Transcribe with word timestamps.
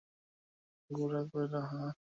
গোরা 0.89 1.21
কহিল, 1.31 1.53
হাঁ। 1.63 1.89